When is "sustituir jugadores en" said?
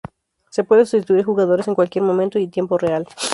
0.87-1.75